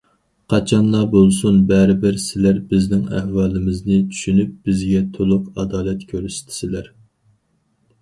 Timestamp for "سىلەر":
2.23-2.57